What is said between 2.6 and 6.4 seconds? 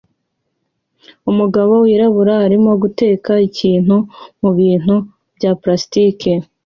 guteka ikintu mubintu bya plastiki